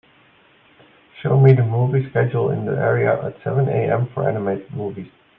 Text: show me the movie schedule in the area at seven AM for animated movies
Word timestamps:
show 1.21 1.39
me 1.39 1.53
the 1.53 1.61
movie 1.61 2.09
schedule 2.09 2.49
in 2.49 2.65
the 2.65 2.71
area 2.71 3.23
at 3.23 3.35
seven 3.43 3.69
AM 3.69 4.09
for 4.15 4.27
animated 4.27 4.67
movies 4.75 5.11